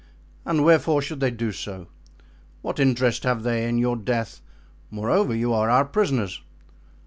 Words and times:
And 0.47 0.63
wherefore 0.63 1.03
should 1.03 1.19
they 1.19 1.29
do 1.29 1.51
so? 1.51 1.85
What 2.63 2.79
interest 2.79 3.21
have 3.21 3.43
they 3.43 3.69
in 3.69 3.77
your 3.77 3.95
death? 3.95 4.41
Moreover, 4.89 5.35
you 5.35 5.53
are 5.53 5.69
our 5.69 5.85
prisoners." 5.85 6.41